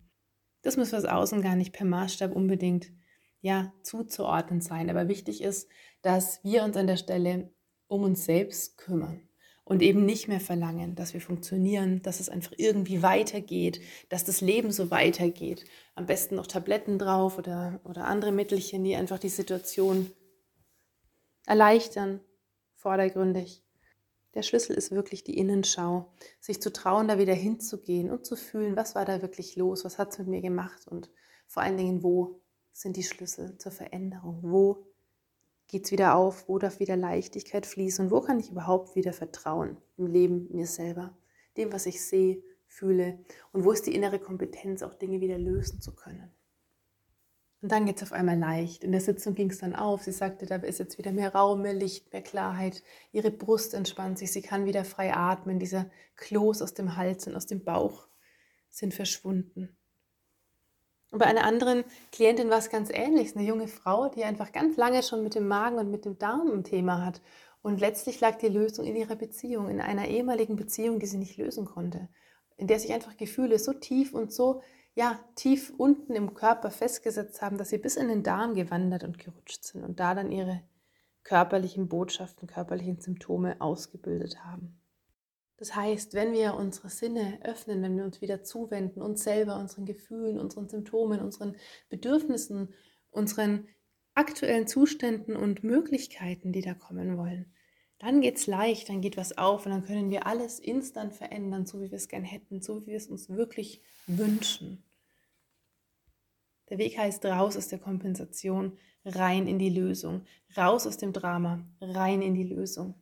Das 0.65 0.77
muss 0.77 0.89
fürs 0.89 1.05
Außen 1.05 1.43
gar 1.43 1.55
nicht 1.55 1.73
per 1.73 1.85
Maßstab 1.85 2.35
unbedingt 2.35 2.91
ja, 3.39 3.71
zuzuordnen 3.83 4.61
sein. 4.61 4.89
Aber 4.89 5.07
wichtig 5.07 5.43
ist, 5.43 5.69
dass 6.01 6.43
wir 6.43 6.63
uns 6.63 6.75
an 6.75 6.87
der 6.87 6.97
Stelle 6.97 7.53
um 7.85 8.01
uns 8.01 8.25
selbst 8.25 8.75
kümmern 8.79 9.21
und 9.63 9.83
eben 9.83 10.07
nicht 10.07 10.27
mehr 10.27 10.39
verlangen, 10.39 10.95
dass 10.95 11.13
wir 11.13 11.21
funktionieren, 11.21 12.01
dass 12.01 12.19
es 12.19 12.29
einfach 12.29 12.53
irgendwie 12.57 13.03
weitergeht, 13.03 13.79
dass 14.09 14.23
das 14.23 14.41
Leben 14.41 14.71
so 14.71 14.89
weitergeht. 14.89 15.65
Am 15.93 16.07
besten 16.07 16.33
noch 16.33 16.47
Tabletten 16.47 16.97
drauf 16.97 17.37
oder, 17.37 17.79
oder 17.83 18.05
andere 18.05 18.31
Mittelchen, 18.31 18.83
die 18.83 18.95
einfach 18.95 19.19
die 19.19 19.29
Situation 19.29 20.09
erleichtern, 21.45 22.21
vordergründig. 22.73 23.64
Der 24.35 24.43
Schlüssel 24.43 24.75
ist 24.75 24.91
wirklich 24.91 25.23
die 25.23 25.37
Innenschau, 25.37 26.11
sich 26.39 26.61
zu 26.61 26.71
trauen, 26.71 27.07
da 27.07 27.17
wieder 27.17 27.33
hinzugehen 27.33 28.11
und 28.11 28.25
zu 28.25 28.35
fühlen, 28.35 28.75
was 28.75 28.93
war 28.93 29.05
da 29.05 29.21
wirklich 29.21 29.55
los, 29.55 29.85
was 29.85 29.97
hat 29.97 30.11
es 30.11 30.19
mit 30.19 30.27
mir 30.27 30.41
gemacht 30.41 30.87
und 30.87 31.09
vor 31.47 31.63
allen 31.63 31.77
Dingen, 31.77 32.03
wo 32.03 32.41
sind 32.73 32.97
die 32.97 33.03
Schlüssel 33.03 33.57
zur 33.57 33.71
Veränderung, 33.71 34.39
wo 34.41 34.85
geht 35.67 35.85
es 35.85 35.91
wieder 35.91 36.15
auf, 36.15 36.47
wo 36.47 36.59
darf 36.59 36.79
wieder 36.79 36.95
Leichtigkeit 36.95 37.65
fließen? 37.65 38.05
Und 38.05 38.11
wo 38.11 38.21
kann 38.21 38.39
ich 38.39 38.51
überhaupt 38.51 38.95
wieder 38.95 39.13
vertrauen 39.13 39.77
im 39.97 40.07
Leben, 40.07 40.47
mir 40.51 40.67
selber, 40.67 41.17
dem, 41.57 41.71
was 41.71 41.85
ich 41.85 42.03
sehe, 42.05 42.43
fühle? 42.67 43.19
Und 43.51 43.63
wo 43.63 43.71
ist 43.71 43.85
die 43.87 43.95
innere 43.95 44.19
Kompetenz, 44.19 44.83
auch 44.83 44.93
Dinge 44.93 45.21
wieder 45.21 45.37
lösen 45.37 45.81
zu 45.81 45.95
können. 45.95 46.31
Und 47.61 47.71
dann 47.71 47.85
geht 47.85 47.97
es 47.97 48.03
auf 48.03 48.11
einmal 48.11 48.37
leicht. 48.37 48.83
In 48.83 48.91
der 48.91 49.01
Sitzung 49.01 49.33
ging 49.33 49.49
es 49.49 49.59
dann 49.59 49.75
auf. 49.75 50.03
Sie 50.03 50.11
sagte, 50.11 50.45
da 50.45 50.57
ist 50.57 50.79
jetzt 50.79 50.97
wieder 50.97 51.11
mehr 51.11 51.33
Raum, 51.33 51.61
mehr 51.61 51.73
Licht, 51.73 52.11
mehr 52.13 52.21
Klarheit. 52.21 52.83
Ihre 53.11 53.31
Brust 53.31 53.73
entspannt 53.73 54.19
sich. 54.19 54.31
Sie 54.31 54.41
kann 54.41 54.65
wieder 54.65 54.85
frei 54.85 55.13
atmen. 55.13 55.57
Dieser 55.57 55.89
Kloß 56.17 56.61
aus 56.61 56.73
dem 56.73 56.95
Hals 56.95 57.27
und 57.27 57.35
aus 57.35 57.47
dem 57.47 57.63
Bauch 57.63 58.07
sind 58.69 58.93
verschwunden. 58.93 59.75
Und 61.11 61.19
bei 61.19 61.25
einer 61.25 61.45
anderen 61.45 61.85
Klientin 62.11 62.49
war 62.49 62.57
es 62.57 62.69
ganz 62.69 62.89
ähnlich. 62.91 63.35
Eine 63.35 63.47
junge 63.47 63.67
Frau, 63.67 64.09
die 64.09 64.25
einfach 64.25 64.51
ganz 64.51 64.75
lange 64.75 65.01
schon 65.01 65.23
mit 65.23 65.33
dem 65.33 65.47
Magen 65.47 65.77
und 65.77 65.89
mit 65.89 66.05
dem 66.05 66.17
Darm 66.17 66.51
ein 66.51 66.63
Thema 66.63 67.05
hat. 67.05 67.21
Und 67.61 67.79
letztlich 67.79 68.19
lag 68.19 68.37
die 68.37 68.49
Lösung 68.49 68.85
in 68.85 68.95
ihrer 68.95 69.15
Beziehung, 69.15 69.69
in 69.69 69.81
einer 69.81 70.07
ehemaligen 70.07 70.55
Beziehung, 70.55 70.99
die 70.99 71.07
sie 71.07 71.17
nicht 71.17 71.37
lösen 71.37 71.65
konnte. 71.65 72.09
In 72.57 72.67
der 72.67 72.79
sich 72.79 72.93
einfach 72.93 73.17
Gefühle 73.17 73.57
so 73.59 73.73
tief 73.73 74.13
und 74.13 74.31
so 74.31 74.61
ja, 74.95 75.19
tief 75.35 75.73
unten 75.77 76.15
im 76.15 76.33
Körper 76.33 76.71
festgesetzt 76.71 77.41
haben, 77.41 77.57
dass 77.57 77.69
sie 77.69 77.77
bis 77.77 77.97
in 77.97 78.07
den 78.07 78.23
Darm 78.23 78.55
gewandert 78.55 79.03
und 79.03 79.19
gerutscht 79.19 79.63
sind 79.63 79.83
und 79.83 79.99
da 79.99 80.15
dann 80.15 80.31
ihre 80.31 80.61
körperlichen 81.23 81.89
Botschaften, 81.89 82.47
körperlichen 82.47 83.01
Symptome 83.01 83.59
ausgebildet 83.59 84.43
haben. 84.45 84.79
Das 85.57 85.75
heißt, 85.75 86.13
wenn 86.13 86.33
wir 86.33 86.55
unsere 86.55 86.89
Sinne 86.89 87.39
öffnen, 87.43 87.81
wenn 87.81 87.97
wir 87.97 88.05
uns 88.05 88.21
wieder 88.21 88.43
zuwenden, 88.43 89.01
uns 89.01 89.23
selber, 89.23 89.57
unseren 89.57 89.85
Gefühlen, 89.85 90.39
unseren 90.39 90.69
Symptomen, 90.69 91.21
unseren 91.21 91.55
Bedürfnissen, 91.89 92.73
unseren 93.09 93.67
aktuellen 94.13 94.67
Zuständen 94.67 95.35
und 95.35 95.63
Möglichkeiten, 95.63 96.51
die 96.51 96.61
da 96.61 96.73
kommen 96.73 97.17
wollen, 97.17 97.53
dann 97.99 98.21
geht 98.21 98.37
es 98.37 98.47
leicht, 98.47 98.89
dann 98.89 99.01
geht 99.01 99.17
was 99.17 99.37
auf 99.37 99.65
und 99.65 99.71
dann 99.71 99.85
können 99.85 100.09
wir 100.09 100.27
alles 100.27 100.59
instant 100.59 101.13
verändern, 101.13 101.65
so 101.65 101.81
wie 101.81 101.91
wir 101.91 101.97
es 101.97 102.07
gern 102.07 102.23
hätten, 102.23 102.61
so 102.61 102.81
wie 102.81 102.87
wir 102.87 102.97
es 102.97 103.07
uns 103.07 103.29
wirklich 103.29 103.81
wünschen. 104.07 104.83
Der 106.69 106.77
Weg 106.77 106.97
heißt 106.97 107.23
raus 107.25 107.55
aus 107.55 107.67
der 107.67 107.79
Kompensation, 107.79 108.77
rein 109.05 109.47
in 109.47 109.59
die 109.59 109.69
Lösung, 109.69 110.25
raus 110.57 110.87
aus 110.87 110.97
dem 110.97 111.13
Drama, 111.13 111.65
rein 111.79 112.21
in 112.21 112.33
die 112.33 112.43
Lösung. 112.43 112.95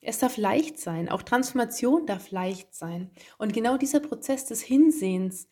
Es 0.00 0.18
darf 0.18 0.36
leicht 0.36 0.78
sein, 0.78 1.08
auch 1.08 1.22
Transformation 1.22 2.06
darf 2.06 2.30
leicht 2.30 2.74
sein. 2.74 3.10
Und 3.36 3.52
genau 3.52 3.78
dieser 3.78 4.00
Prozess 4.00 4.44
des 4.44 4.62
Hinsehens 4.62 5.48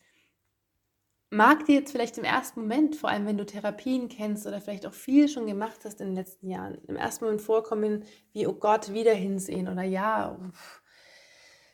mag 1.29 1.65
dir 1.65 1.75
jetzt 1.75 1.91
vielleicht 1.91 2.17
im 2.17 2.23
ersten 2.23 2.61
Moment, 2.61 2.95
vor 2.95 3.09
allem 3.09 3.25
wenn 3.25 3.37
du 3.37 3.45
Therapien 3.45 4.09
kennst 4.09 4.47
oder 4.47 4.61
vielleicht 4.61 4.85
auch 4.85 4.93
viel 4.93 5.27
schon 5.27 5.47
gemacht 5.47 5.81
hast 5.83 5.99
in 5.99 6.07
den 6.07 6.15
letzten 6.15 6.49
Jahren, 6.49 6.77
im 6.87 6.95
ersten 6.95 7.25
Moment 7.25 7.41
vorkommen 7.41 8.03
wie, 8.31 8.47
oh 8.47 8.53
Gott, 8.53 8.93
wieder 8.93 9.13
hinsehen 9.13 9.67
oder 9.67 9.83
ja, 9.83 10.39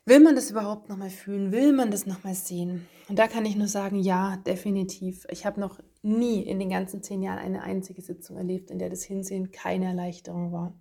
will 0.06 0.20
man 0.20 0.36
das 0.36 0.50
überhaupt 0.50 0.90
nochmal 0.90 1.10
fühlen? 1.10 1.52
Will 1.52 1.72
man 1.72 1.92
das 1.92 2.06
nochmal 2.06 2.36
sehen? 2.36 2.88
Und 3.10 3.20
da 3.20 3.28
kann 3.28 3.46
ich 3.46 3.56
nur 3.56 3.68
sagen, 3.68 4.00
ja, 4.00 4.38
definitiv. 4.38 5.26
Ich 5.30 5.46
habe 5.46 5.60
noch 5.60 5.80
nie 6.02 6.42
in 6.42 6.60
den 6.60 6.70
ganzen 6.70 7.04
zehn 7.04 7.22
Jahren 7.22 7.40
eine 7.40 7.64
einzige 7.64 8.02
Sitzung 8.02 8.38
erlebt, 8.38 8.72
in 8.72 8.80
der 8.80 8.90
das 8.90 9.04
Hinsehen 9.04 9.52
keine 9.52 9.86
Erleichterung 9.86 10.52
war. 10.52 10.78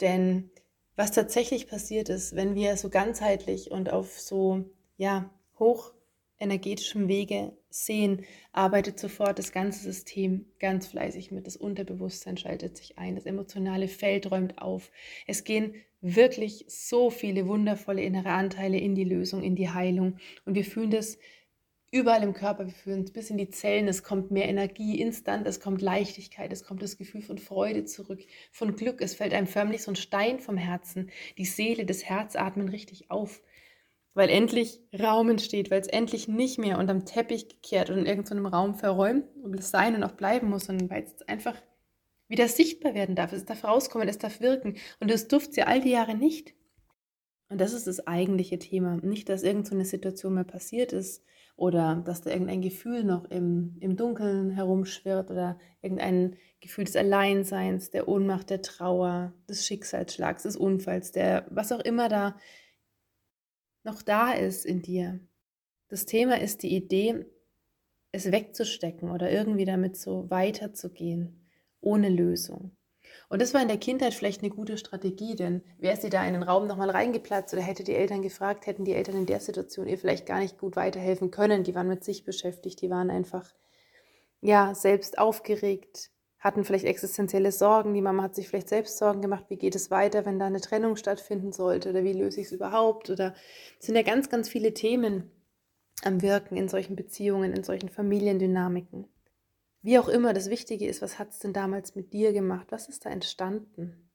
Denn 0.00 0.50
was 0.96 1.12
tatsächlich 1.12 1.68
passiert 1.68 2.08
ist, 2.08 2.34
wenn 2.34 2.54
wir 2.54 2.76
so 2.76 2.88
ganzheitlich 2.88 3.70
und 3.70 3.92
auf 3.92 4.18
so 4.18 4.64
ja, 4.96 5.30
hoch 5.58 5.92
energetischem 6.40 7.08
Wege 7.08 7.56
sehen, 7.70 8.24
arbeitet 8.52 8.98
sofort 8.98 9.38
das 9.38 9.52
ganze 9.52 9.82
System 9.82 10.46
ganz 10.58 10.86
fleißig 10.86 11.30
mit. 11.30 11.46
Das 11.46 11.56
Unterbewusstsein 11.56 12.36
schaltet 12.36 12.76
sich 12.76 12.98
ein, 12.98 13.14
das 13.14 13.26
emotionale 13.26 13.88
Feld 13.88 14.30
räumt 14.30 14.60
auf. 14.60 14.90
Es 15.26 15.44
gehen 15.44 15.74
wirklich 16.00 16.64
so 16.68 17.10
viele 17.10 17.46
wundervolle 17.46 18.02
innere 18.02 18.30
Anteile 18.30 18.78
in 18.78 18.94
die 18.94 19.04
Lösung, 19.04 19.42
in 19.42 19.56
die 19.56 19.70
Heilung. 19.70 20.18
Und 20.44 20.54
wir 20.54 20.64
fühlen 20.64 20.90
das 20.90 21.18
überall 21.90 22.22
im 22.22 22.34
Körper, 22.34 22.66
wir 22.66 22.72
fühlen 22.72 23.02
es 23.02 23.12
bis 23.12 23.30
in 23.30 23.38
die 23.38 23.48
Zellen, 23.48 23.88
es 23.88 24.02
kommt 24.02 24.30
mehr 24.30 24.48
Energie 24.48 25.00
instant, 25.00 25.46
es 25.46 25.58
kommt 25.58 25.80
Leichtigkeit, 25.80 26.52
es 26.52 26.62
kommt 26.62 26.82
das 26.82 26.98
Gefühl 26.98 27.22
von 27.22 27.38
Freude 27.38 27.84
zurück, 27.84 28.20
von 28.52 28.76
Glück, 28.76 29.00
es 29.00 29.14
fällt 29.14 29.32
einem 29.32 29.46
förmlich 29.46 29.82
so 29.82 29.92
ein 29.92 29.96
Stein 29.96 30.38
vom 30.38 30.58
Herzen, 30.58 31.10
die 31.38 31.46
Seele, 31.46 31.86
das 31.86 32.04
Herz 32.04 32.36
atmen 32.36 32.68
richtig 32.68 33.10
auf, 33.10 33.40
weil 34.18 34.30
endlich 34.30 34.80
Raum 34.98 35.30
entsteht, 35.30 35.70
weil 35.70 35.80
es 35.80 35.86
endlich 35.86 36.26
nicht 36.26 36.58
mehr 36.58 36.78
unterm 36.78 37.04
Teppich 37.04 37.48
gekehrt 37.48 37.88
und 37.88 37.98
in 37.98 38.06
irgendeinem 38.06 38.46
Raum 38.46 38.74
verräumt 38.74 39.24
und 39.40 39.56
es 39.56 39.70
sein 39.70 39.94
und 39.94 40.02
auch 40.02 40.12
bleiben 40.12 40.50
muss, 40.50 40.64
sondern 40.64 40.90
weil 40.90 41.04
es 41.04 41.22
einfach 41.28 41.54
wieder 42.26 42.48
sichtbar 42.48 42.94
werden 42.94 43.14
darf, 43.14 43.32
es 43.32 43.44
darf 43.44 43.62
rauskommen, 43.62 44.08
es 44.08 44.18
darf 44.18 44.40
wirken 44.40 44.74
und 44.98 45.08
das 45.08 45.28
durfte 45.28 45.52
sie 45.52 45.62
all 45.62 45.80
die 45.80 45.90
Jahre 45.90 46.16
nicht. 46.16 46.54
Und 47.48 47.60
das 47.60 47.72
ist 47.72 47.86
das 47.86 48.08
eigentliche 48.08 48.58
Thema. 48.58 48.96
Nicht, 48.96 49.28
dass 49.28 49.44
irgendeine 49.44 49.84
so 49.84 49.90
Situation 49.90 50.34
mehr 50.34 50.44
passiert 50.44 50.92
ist, 50.92 51.24
oder 51.58 52.02
dass 52.06 52.22
da 52.22 52.30
irgendein 52.30 52.62
Gefühl 52.62 53.02
noch 53.02 53.24
im, 53.24 53.76
im 53.80 53.96
Dunkeln 53.96 54.50
herumschwirrt 54.50 55.28
oder 55.28 55.58
irgendein 55.82 56.36
Gefühl 56.60 56.84
des 56.84 56.94
Alleinseins, 56.94 57.90
der 57.90 58.06
Ohnmacht, 58.06 58.50
der 58.50 58.62
Trauer, 58.62 59.32
des 59.48 59.66
Schicksalsschlags, 59.66 60.44
des 60.44 60.56
Unfalls, 60.56 61.10
der 61.10 61.46
was 61.50 61.72
auch 61.72 61.80
immer 61.80 62.08
da 62.08 62.36
noch 63.88 64.02
da 64.02 64.32
ist 64.32 64.66
in 64.66 64.82
dir. 64.82 65.18
Das 65.88 66.04
Thema 66.04 66.38
ist 66.40 66.62
die 66.62 66.76
Idee, 66.76 67.24
es 68.12 68.30
wegzustecken 68.30 69.10
oder 69.10 69.30
irgendwie 69.30 69.64
damit 69.64 69.96
so 69.96 70.30
weiterzugehen, 70.30 71.48
ohne 71.80 72.10
Lösung. 72.10 72.76
Und 73.30 73.40
das 73.40 73.54
war 73.54 73.62
in 73.62 73.68
der 73.68 73.78
Kindheit 73.78 74.12
vielleicht 74.12 74.42
eine 74.42 74.50
gute 74.50 74.76
Strategie, 74.76 75.34
denn 75.36 75.62
wäre 75.78 75.96
sie 75.96 76.10
da 76.10 76.26
in 76.26 76.34
den 76.34 76.42
Raum 76.42 76.66
nochmal 76.66 76.90
reingeplatzt 76.90 77.54
oder 77.54 77.62
hätte 77.62 77.84
die 77.84 77.94
Eltern 77.94 78.20
gefragt, 78.20 78.66
hätten 78.66 78.84
die 78.84 78.94
Eltern 78.94 79.16
in 79.16 79.26
der 79.26 79.40
Situation 79.40 79.88
ihr 79.88 79.98
vielleicht 79.98 80.26
gar 80.26 80.40
nicht 80.40 80.58
gut 80.58 80.76
weiterhelfen 80.76 81.30
können. 81.30 81.64
Die 81.64 81.74
waren 81.74 81.88
mit 81.88 82.04
sich 82.04 82.24
beschäftigt, 82.24 82.82
die 82.82 82.90
waren 82.90 83.10
einfach, 83.10 83.54
ja, 84.42 84.74
selbst 84.74 85.18
aufgeregt, 85.18 86.10
hatten 86.38 86.64
vielleicht 86.64 86.84
existenzielle 86.84 87.52
Sorgen. 87.52 87.94
Die 87.94 88.02
Mama 88.02 88.22
hat 88.22 88.34
sich 88.34 88.48
vielleicht 88.48 88.68
selbst 88.68 88.98
Sorgen 88.98 89.22
gemacht, 89.22 89.46
wie 89.48 89.56
geht 89.56 89.74
es 89.74 89.90
weiter, 89.90 90.24
wenn 90.24 90.38
da 90.38 90.46
eine 90.46 90.60
Trennung 90.60 90.96
stattfinden 90.96 91.52
sollte 91.52 91.90
oder 91.90 92.04
wie 92.04 92.12
löse 92.12 92.40
ich 92.40 92.46
es 92.46 92.52
überhaupt 92.52 93.10
oder 93.10 93.34
es 93.78 93.86
sind 93.86 93.96
ja 93.96 94.02
ganz, 94.02 94.28
ganz 94.28 94.48
viele 94.48 94.74
Themen 94.74 95.30
am 96.04 96.22
Wirken 96.22 96.56
in 96.56 96.68
solchen 96.68 96.96
Beziehungen, 96.96 97.52
in 97.52 97.64
solchen 97.64 97.88
Familiendynamiken. 97.88 99.08
Wie 99.82 99.98
auch 99.98 100.08
immer, 100.08 100.32
das 100.32 100.50
Wichtige 100.50 100.86
ist, 100.86 101.02
was 101.02 101.18
hat 101.18 101.30
es 101.30 101.38
denn 101.38 101.52
damals 101.52 101.94
mit 101.94 102.12
dir 102.12 102.32
gemacht? 102.32 102.68
Was 102.70 102.88
ist 102.88 103.04
da 103.04 103.10
entstanden? 103.10 104.10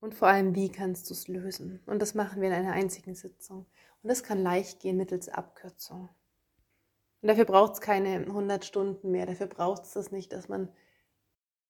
Und 0.00 0.14
vor 0.14 0.28
allem, 0.28 0.54
wie 0.54 0.70
kannst 0.70 1.08
du 1.08 1.14
es 1.14 1.26
lösen? 1.26 1.80
Und 1.86 2.00
das 2.00 2.14
machen 2.14 2.40
wir 2.40 2.48
in 2.48 2.54
einer 2.54 2.72
einzigen 2.72 3.14
Sitzung. 3.14 3.66
Und 4.02 4.10
das 4.10 4.22
kann 4.22 4.42
leicht 4.42 4.80
gehen 4.80 4.96
mittels 4.96 5.28
Abkürzung. 5.28 6.10
Und 7.22 7.28
dafür 7.28 7.46
braucht 7.46 7.74
es 7.74 7.80
keine 7.80 8.18
100 8.18 8.64
Stunden 8.64 9.10
mehr. 9.10 9.26
Dafür 9.26 9.46
braucht 9.46 9.84
es 9.84 9.92
das 9.92 10.12
nicht, 10.12 10.32
dass 10.32 10.48
man 10.48 10.68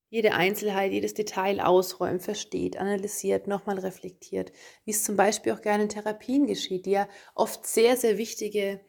jede 0.08 0.34
Einzelheit, 0.34 0.92
jedes 0.92 1.14
Detail 1.14 1.60
ausräumt, 1.60 2.22
versteht, 2.22 2.76
analysiert, 2.76 3.46
nochmal 3.48 3.78
reflektiert, 3.78 4.52
wie 4.84 4.92
es 4.92 5.02
zum 5.02 5.16
Beispiel 5.16 5.52
auch 5.52 5.62
gerne 5.62 5.84
in 5.84 5.88
Therapien 5.88 6.46
geschieht, 6.46 6.86
die 6.86 6.92
ja 6.92 7.08
oft 7.34 7.66
sehr, 7.66 7.96
sehr 7.96 8.16
wichtige 8.16 8.80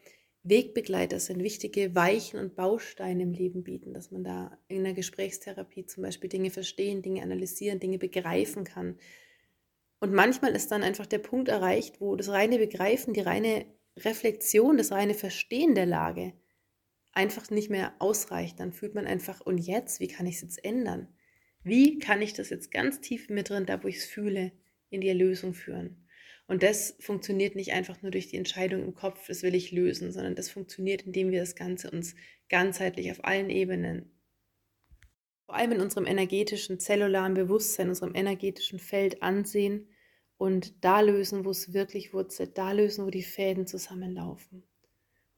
Wegbegleiter 0.44 1.18
sind, 1.18 1.42
wichtige 1.42 1.94
Weichen 1.94 2.38
und 2.38 2.54
Bausteine 2.54 3.24
im 3.24 3.32
Leben 3.32 3.64
bieten, 3.64 3.92
dass 3.92 4.10
man 4.10 4.24
da 4.24 4.56
in 4.68 4.78
einer 4.78 4.94
Gesprächstherapie 4.94 5.86
zum 5.86 6.04
Beispiel 6.04 6.30
Dinge 6.30 6.50
verstehen, 6.50 7.02
Dinge 7.02 7.22
analysieren, 7.22 7.80
Dinge 7.80 7.98
begreifen 7.98 8.64
kann. 8.64 8.98
Und 10.00 10.14
manchmal 10.14 10.54
ist 10.54 10.70
dann 10.70 10.84
einfach 10.84 11.06
der 11.06 11.18
Punkt 11.18 11.48
erreicht, 11.48 12.00
wo 12.00 12.14
das 12.14 12.28
reine 12.28 12.58
Begreifen, 12.58 13.12
die 13.12 13.20
reine 13.20 13.66
Reflexion, 13.98 14.78
das 14.78 14.92
reine 14.92 15.14
Verstehen 15.14 15.74
der 15.74 15.86
Lage 15.86 16.32
einfach 17.18 17.50
nicht 17.50 17.68
mehr 17.68 17.92
ausreicht. 17.98 18.60
Dann 18.60 18.72
fühlt 18.72 18.94
man 18.94 19.04
einfach, 19.04 19.40
und 19.40 19.58
jetzt, 19.58 19.98
wie 19.98 20.06
kann 20.06 20.24
ich 20.26 20.36
es 20.36 20.42
jetzt 20.42 20.64
ändern? 20.64 21.08
Wie 21.64 21.98
kann 21.98 22.22
ich 22.22 22.32
das 22.32 22.48
jetzt 22.48 22.70
ganz 22.70 23.00
tief 23.00 23.28
mit 23.28 23.50
drin, 23.50 23.66
da 23.66 23.82
wo 23.82 23.88
ich 23.88 23.96
es 23.96 24.04
fühle, 24.06 24.52
in 24.88 25.00
die 25.00 25.08
Erlösung 25.08 25.52
führen? 25.52 26.06
Und 26.46 26.62
das 26.62 26.94
funktioniert 27.00 27.56
nicht 27.56 27.72
einfach 27.72 28.00
nur 28.02 28.12
durch 28.12 28.28
die 28.28 28.36
Entscheidung 28.36 28.84
im 28.84 28.94
Kopf, 28.94 29.26
das 29.26 29.42
will 29.42 29.56
ich 29.56 29.72
lösen, 29.72 30.12
sondern 30.12 30.36
das 30.36 30.48
funktioniert, 30.48 31.02
indem 31.02 31.32
wir 31.32 31.40
das 31.40 31.56
Ganze 31.56 31.90
uns 31.90 32.14
ganzheitlich 32.48 33.10
auf 33.10 33.24
allen 33.24 33.50
Ebenen, 33.50 34.12
vor 35.44 35.56
allem 35.56 35.72
in 35.72 35.80
unserem 35.80 36.06
energetischen, 36.06 36.78
zellularen 36.78 37.34
Bewusstsein, 37.34 37.88
unserem 37.88 38.14
energetischen 38.14 38.78
Feld 38.78 39.22
ansehen 39.24 39.88
und 40.36 40.84
da 40.84 41.00
lösen, 41.00 41.44
wo 41.44 41.50
es 41.50 41.74
wirklich 41.74 42.14
wurzelt, 42.14 42.56
da 42.56 42.70
lösen, 42.70 43.04
wo 43.04 43.10
die 43.10 43.24
Fäden 43.24 43.66
zusammenlaufen. 43.66 44.67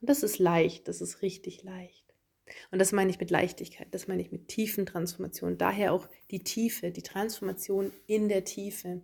Und 0.00 0.08
das 0.08 0.22
ist 0.22 0.38
leicht, 0.38 0.88
das 0.88 1.00
ist 1.00 1.22
richtig 1.22 1.62
leicht. 1.62 2.14
Und 2.70 2.78
das 2.78 2.92
meine 2.92 3.10
ich 3.10 3.20
mit 3.20 3.30
Leichtigkeit, 3.30 3.88
das 3.92 4.08
meine 4.08 4.22
ich 4.22 4.32
mit 4.32 4.48
tiefen 4.48 4.86
Transformationen. 4.86 5.58
Daher 5.58 5.92
auch 5.92 6.08
die 6.30 6.42
Tiefe, 6.42 6.90
die 6.90 7.02
Transformation 7.02 7.92
in 8.06 8.28
der 8.28 8.44
Tiefe 8.44 9.02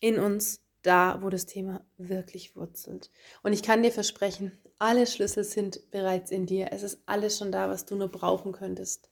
in 0.00 0.18
uns, 0.18 0.64
da 0.82 1.20
wo 1.22 1.28
das 1.28 1.46
Thema 1.46 1.84
wirklich 1.98 2.56
wurzelt. 2.56 3.10
Und 3.42 3.52
ich 3.52 3.62
kann 3.62 3.82
dir 3.82 3.92
versprechen, 3.92 4.52
alle 4.78 5.06
Schlüssel 5.06 5.44
sind 5.44 5.90
bereits 5.90 6.30
in 6.30 6.46
dir. 6.46 6.68
Es 6.72 6.82
ist 6.82 7.02
alles 7.06 7.38
schon 7.38 7.52
da, 7.52 7.68
was 7.68 7.84
du 7.84 7.96
nur 7.96 8.08
brauchen 8.08 8.52
könntest. 8.52 9.10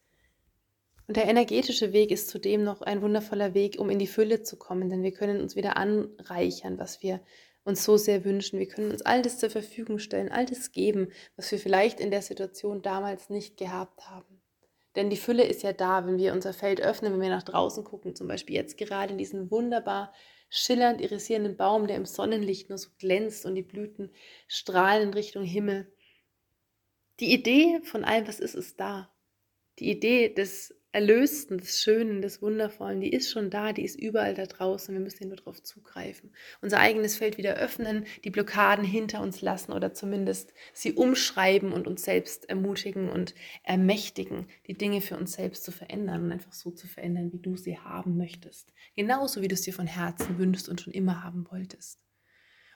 Und 1.07 1.17
der 1.17 1.27
energetische 1.27 1.93
Weg 1.93 2.11
ist 2.11 2.29
zudem 2.29 2.65
noch 2.65 2.83
ein 2.83 3.01
wundervoller 3.01 3.55
Weg, 3.55 3.79
um 3.79 3.89
in 3.89 3.99
die 3.99 4.07
Fülle 4.07 4.43
zu 4.43 4.57
kommen, 4.57 4.91
denn 4.91 5.03
wir 5.03 5.13
können 5.13 5.41
uns 5.41 5.57
wieder 5.57 5.77
anreichern, 5.77 6.79
was 6.79 7.03
wir 7.03 7.21
uns 7.69 7.85
so 7.85 7.97
sehr 7.97 8.25
wünschen. 8.25 8.59
Wir 8.59 8.67
können 8.67 8.91
uns 8.91 9.03
all 9.03 9.23
das 9.23 9.39
zur 9.39 9.51
Verfügung 9.51 9.99
stellen, 9.99 10.31
all 10.31 10.47
das 10.47 10.73
geben, 10.73 11.13
was 11.37 11.53
wir 11.53 11.59
vielleicht 11.59 12.01
in 12.01 12.11
der 12.11 12.23
Situation 12.23 12.83
damals 12.83 13.31
nicht 13.31 13.57
gehabt 13.57 14.09
haben. 14.09 14.41
Denn 14.97 15.11
die 15.11 15.17
Fülle 15.17 15.45
ist 15.45 15.63
ja 15.63 15.73
da, 15.73 16.07
wenn 16.07 16.19
wir 16.19 16.33
unser 16.33 16.53
Feld 16.53 16.81
öffnen, 16.81 17.13
wenn 17.13 17.21
wir 17.21 17.29
nach 17.29 17.43
draußen 17.43 17.85
gucken, 17.85 18.17
zum 18.17 18.27
Beispiel 18.27 18.57
jetzt 18.57 18.79
gerade 18.79 19.13
in 19.13 19.19
diesen 19.19 19.51
wunderbar 19.51 20.13
schillernd 20.51 21.01
irisierenden 21.01 21.57
Baum, 21.57 21.87
der 21.87 21.97
im 21.97 22.07
Sonnenlicht 22.07 22.71
nur 22.71 22.79
so 22.79 22.89
glänzt 22.99 23.45
und 23.45 23.55
die 23.55 23.63
Blüten 23.63 24.11
strahlen 24.49 25.09
in 25.09 25.15
Richtung 25.15 25.45
Himmel. 25.45 25.93
Die 27.21 27.33
Idee 27.33 27.81
von 27.85 28.05
allem, 28.05 28.27
was 28.27 28.41
ist, 28.41 28.55
ist 28.55 28.81
da. 28.81 29.13
Die 29.79 29.91
Idee 29.91 30.33
des 30.33 30.75
Erlösten, 30.91 31.59
des 31.59 31.83
Schönen, 31.83 32.23
des 32.23 32.41
Wundervollen, 32.41 33.01
die 33.03 33.13
ist 33.13 33.31
schon 33.31 33.51
da, 33.51 33.75
die 33.75 33.85
ist 33.85 34.01
überall 34.01 34.33
da 34.33 34.47
draußen. 34.47 34.95
Wir 34.95 35.03
müssen 35.03 35.29
nur 35.29 35.37
darauf 35.37 35.63
zugreifen. 35.63 36.33
Unser 36.63 36.81
eigenes 36.81 37.17
Feld 37.17 37.37
wieder 37.37 37.57
öffnen, 37.57 38.07
die 38.25 38.31
Blockaden 38.31 38.87
hinter 38.87 39.21
uns 39.21 39.43
lassen 39.43 39.73
oder 39.73 39.93
zumindest 39.93 40.55
sie 40.73 40.95
umschreiben 40.95 41.73
und 41.73 41.87
uns 41.87 42.05
selbst 42.05 42.49
ermutigen 42.49 43.11
und 43.11 43.35
ermächtigen, 43.65 44.47
die 44.67 44.79
Dinge 44.79 45.03
für 45.03 45.19
uns 45.19 45.33
selbst 45.33 45.63
zu 45.65 45.73
verändern 45.73 46.25
und 46.25 46.33
einfach 46.33 46.55
so 46.55 46.71
zu 46.71 46.87
verändern, 46.87 47.33
wie 47.33 47.39
du 47.39 47.57
sie 47.59 47.79
haben 47.79 48.17
möchtest. 48.17 48.73
Genauso 48.97 49.43
wie 49.43 49.49
du 49.49 49.55
es 49.55 49.63
dir 49.63 49.75
von 49.75 49.87
Herzen 49.87 50.39
wünschst 50.39 50.71
und 50.71 50.81
schon 50.81 50.95
immer 50.95 51.23
haben 51.23 51.47
wolltest. 51.51 52.01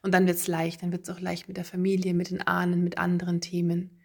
Und 0.02 0.12
dann 0.12 0.26
wird 0.26 0.36
es 0.36 0.48
leicht, 0.48 0.82
dann 0.82 0.92
wird 0.92 1.08
es 1.08 1.14
auch 1.14 1.20
leicht 1.20 1.48
mit 1.48 1.56
der 1.56 1.64
Familie, 1.64 2.12
mit 2.12 2.28
den 2.28 2.42
Ahnen, 2.42 2.84
mit 2.84 2.98
anderen 2.98 3.40
Themen 3.40 4.01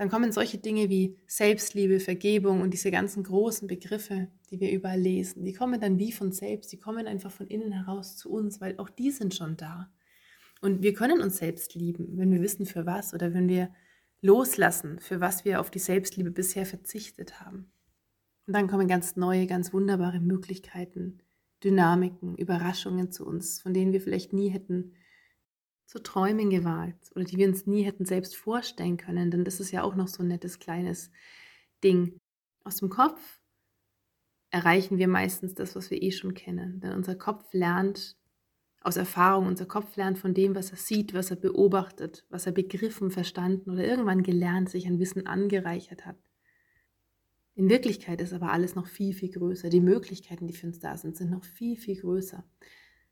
dann 0.00 0.08
kommen 0.08 0.32
solche 0.32 0.56
Dinge 0.56 0.88
wie 0.88 1.18
Selbstliebe, 1.26 2.00
Vergebung 2.00 2.62
und 2.62 2.70
diese 2.70 2.90
ganzen 2.90 3.22
großen 3.22 3.68
Begriffe, 3.68 4.28
die 4.50 4.58
wir 4.58 4.72
überall 4.72 4.98
lesen, 4.98 5.44
die 5.44 5.52
kommen 5.52 5.78
dann 5.78 5.98
wie 5.98 6.10
von 6.10 6.32
selbst, 6.32 6.72
die 6.72 6.78
kommen 6.78 7.06
einfach 7.06 7.30
von 7.30 7.46
innen 7.48 7.70
heraus 7.70 8.16
zu 8.16 8.30
uns, 8.30 8.62
weil 8.62 8.78
auch 8.78 8.88
die 8.88 9.10
sind 9.10 9.34
schon 9.34 9.58
da. 9.58 9.92
Und 10.62 10.82
wir 10.82 10.94
können 10.94 11.20
uns 11.20 11.36
selbst 11.36 11.74
lieben, 11.74 12.16
wenn 12.16 12.32
wir 12.32 12.40
wissen 12.40 12.64
für 12.64 12.86
was 12.86 13.12
oder 13.12 13.34
wenn 13.34 13.46
wir 13.46 13.74
loslassen, 14.22 15.00
für 15.00 15.20
was 15.20 15.44
wir 15.44 15.60
auf 15.60 15.70
die 15.70 15.78
Selbstliebe 15.78 16.30
bisher 16.30 16.64
verzichtet 16.64 17.38
haben. 17.42 17.70
Und 18.46 18.54
dann 18.54 18.68
kommen 18.68 18.88
ganz 18.88 19.16
neue, 19.16 19.46
ganz 19.46 19.74
wunderbare 19.74 20.20
Möglichkeiten, 20.20 21.18
Dynamiken, 21.62 22.38
Überraschungen 22.38 23.12
zu 23.12 23.26
uns, 23.26 23.60
von 23.60 23.74
denen 23.74 23.92
wir 23.92 24.00
vielleicht 24.00 24.32
nie 24.32 24.48
hätten 24.48 24.94
zu 25.90 26.00
träumen 26.00 26.50
gewagt 26.50 27.10
oder 27.16 27.24
die 27.24 27.36
wir 27.36 27.48
uns 27.48 27.66
nie 27.66 27.82
hätten 27.82 28.04
selbst 28.04 28.36
vorstellen 28.36 28.96
können. 28.96 29.32
Denn 29.32 29.44
das 29.44 29.58
ist 29.58 29.72
ja 29.72 29.82
auch 29.82 29.96
noch 29.96 30.06
so 30.06 30.22
ein 30.22 30.28
nettes 30.28 30.60
kleines 30.60 31.10
Ding. 31.82 32.20
Aus 32.62 32.76
dem 32.76 32.90
Kopf 32.90 33.40
erreichen 34.50 34.98
wir 34.98 35.08
meistens 35.08 35.54
das, 35.54 35.74
was 35.74 35.90
wir 35.90 36.00
eh 36.00 36.12
schon 36.12 36.34
kennen. 36.34 36.78
Denn 36.78 36.92
unser 36.92 37.16
Kopf 37.16 37.52
lernt 37.52 38.16
aus 38.82 38.96
Erfahrung, 38.96 39.48
unser 39.48 39.66
Kopf 39.66 39.96
lernt 39.96 40.16
von 40.16 40.32
dem, 40.32 40.54
was 40.54 40.70
er 40.70 40.76
sieht, 40.76 41.12
was 41.12 41.32
er 41.32 41.36
beobachtet, 41.36 42.24
was 42.30 42.46
er 42.46 42.52
begriffen, 42.52 43.10
verstanden 43.10 43.68
oder 43.68 43.84
irgendwann 43.84 44.22
gelernt, 44.22 44.70
sich 44.70 44.86
an 44.86 45.00
Wissen 45.00 45.26
angereichert 45.26 46.06
hat. 46.06 46.16
In 47.56 47.68
Wirklichkeit 47.68 48.20
ist 48.20 48.32
aber 48.32 48.52
alles 48.52 48.76
noch 48.76 48.86
viel, 48.86 49.12
viel 49.12 49.32
größer. 49.32 49.70
Die 49.70 49.80
Möglichkeiten, 49.80 50.46
die 50.46 50.54
für 50.54 50.68
uns 50.68 50.78
da 50.78 50.96
sind, 50.96 51.16
sind 51.16 51.32
noch 51.32 51.42
viel, 51.42 51.76
viel 51.76 52.00
größer. 52.00 52.44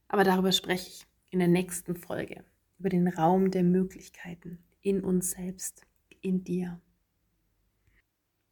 Aber 0.06 0.22
darüber 0.22 0.52
spreche 0.52 0.88
ich 0.90 1.06
in 1.30 1.40
der 1.40 1.48
nächsten 1.48 1.96
Folge, 1.96 2.44
über 2.78 2.88
den 2.88 3.08
Raum 3.08 3.50
der 3.50 3.62
Möglichkeiten 3.62 4.58
in 4.80 5.02
uns 5.02 5.32
selbst, 5.32 5.86
in 6.20 6.44
dir. 6.44 6.80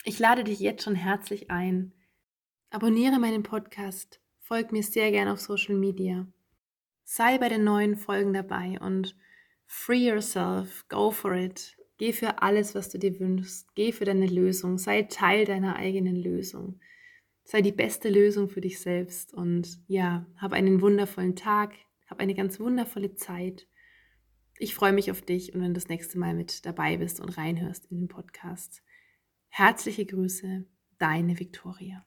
Ich 0.05 0.19
lade 0.19 0.45
dich 0.45 0.61
jetzt 0.61 0.85
schon 0.85 0.95
herzlich 0.95 1.51
ein. 1.51 1.93
Abonniere 2.71 3.19
meinen 3.19 3.43
Podcast, 3.43 4.21
folg 4.41 4.73
mir 4.73 4.83
sehr 4.83 5.11
gerne 5.11 5.33
auf 5.33 5.41
Social 5.41 5.77
Media. 5.77 6.27
Sei 7.05 7.39
bei 7.39 7.49
den 7.49 7.65
neuen 7.65 7.97
Folgen 7.97 8.33
dabei 8.33 8.79
und 8.81 9.17
free 9.67 10.09
yourself, 10.09 10.87
go 10.89 11.11
for 11.11 11.35
it. 11.35 11.77
Geh 11.99 12.13
für 12.13 12.43
alles, 12.43 12.75
was 12.75 12.91
du 12.91 12.99
dir 12.99 13.19
wünschst. 13.19 13.75
Geh 13.75 13.93
für 13.93 14.05
deine 14.05 14.27
Lösung. 14.27 14.77
Sei 14.77 15.03
Teil 15.05 15.45
deiner 15.45 15.77
eigenen 15.77 16.17
Lösung. 16.17 16.81
Sei 17.45 17.63
die 17.63 17.73
beste 17.73 18.11
Lösung 18.11 18.49
für 18.49 18.61
dich 18.61 18.81
selbst. 18.81 19.33
Und 19.33 19.81
ja, 19.87 20.27
hab 20.37 20.53
einen 20.53 20.83
wundervollen 20.83 21.37
Tag. 21.37 21.73
Hab 22.07 22.21
eine 22.21 22.35
ganz 22.35 22.61
wundervolle 22.61 23.15
Zeit. 23.15 23.67
Ich 24.59 24.75
freue 24.75 24.93
mich 24.93 25.11
auf 25.11 25.21
dich 25.23 25.55
und 25.55 25.61
wenn 25.61 25.75
du 25.75 25.81
das 25.81 25.89
nächste 25.89 26.19
Mal 26.19 26.35
mit 26.35 26.65
dabei 26.65 26.97
bist 26.97 27.21
und 27.21 27.37
reinhörst 27.37 27.87
in 27.87 27.99
den 27.99 28.09
Podcast. 28.09 28.83
Herzliche 29.49 30.07
Grüße, 30.07 30.65
deine 30.99 31.39
Viktoria. 31.39 32.07